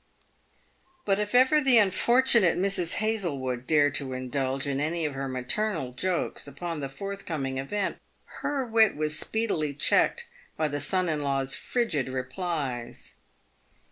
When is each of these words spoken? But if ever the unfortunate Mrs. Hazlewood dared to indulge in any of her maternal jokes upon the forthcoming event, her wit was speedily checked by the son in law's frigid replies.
But 1.05 1.19
if 1.19 1.35
ever 1.35 1.61
the 1.61 1.77
unfortunate 1.77 2.57
Mrs. 2.57 2.93
Hazlewood 2.93 3.67
dared 3.67 3.93
to 4.01 4.13
indulge 4.13 4.65
in 4.65 4.79
any 4.79 5.05
of 5.05 5.13
her 5.13 5.27
maternal 5.27 5.91
jokes 5.91 6.47
upon 6.47 6.79
the 6.79 6.89
forthcoming 6.89 7.59
event, 7.59 7.97
her 8.41 8.65
wit 8.65 8.95
was 8.95 9.19
speedily 9.19 9.75
checked 9.75 10.27
by 10.57 10.69
the 10.69 10.79
son 10.79 11.07
in 11.07 11.21
law's 11.21 11.53
frigid 11.53 12.09
replies. 12.09 13.13